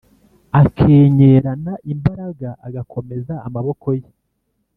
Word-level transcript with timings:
Akenyerana 0.61 1.71
imbaraga, 1.93 2.49
agakomeza 2.67 3.33
amaboko 3.47 3.87
ye 3.99 4.09